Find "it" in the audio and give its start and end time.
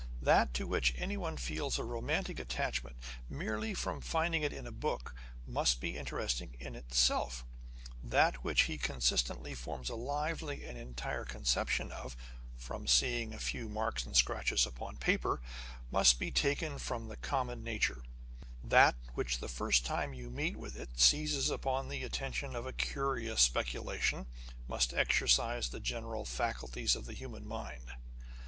4.41-4.51, 20.77-20.99